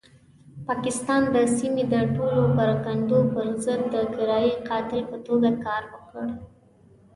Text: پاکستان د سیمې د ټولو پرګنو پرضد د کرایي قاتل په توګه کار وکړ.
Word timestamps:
پاکستان 0.67 1.21
د 1.33 1.35
سیمې 1.57 1.83
د 1.93 1.95
ټولو 2.15 2.41
پرګنو 2.55 3.19
پرضد 3.33 3.79
د 3.93 3.95
کرایي 4.15 4.51
قاتل 4.67 5.01
په 5.11 5.17
توګه 5.27 5.49
کار 5.65 5.83
وکړ. 5.93 6.27